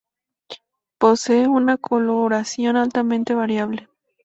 [0.97, 3.87] Posee una coloración altamente variable.